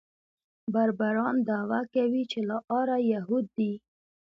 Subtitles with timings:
[0.73, 3.73] بربران دعوه کوي چې له آره یهود دي.